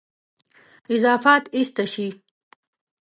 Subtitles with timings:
[0.95, 2.07] اضافات ایسته شي.